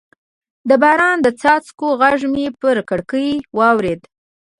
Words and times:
د 0.69 0.71
باران 0.81 1.17
د 1.23 1.27
څاڅکو 1.39 1.87
غږ 2.01 2.19
مې 2.33 2.45
پر 2.61 2.77
کړکۍ 2.89 3.29
واورېد. 3.57 4.01